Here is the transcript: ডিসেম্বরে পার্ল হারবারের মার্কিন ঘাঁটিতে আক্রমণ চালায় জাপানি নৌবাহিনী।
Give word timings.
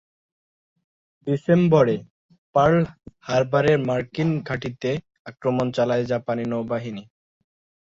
ডিসেম্বরে 1.27 1.95
পার্ল 2.55 2.77
হারবারের 3.27 3.77
মার্কিন 3.87 4.29
ঘাঁটিতে 4.47 4.89
আক্রমণ 5.25 5.67
চালায় 5.71 6.05
জাপানি 6.05 6.43
নৌবাহিনী। 6.51 7.03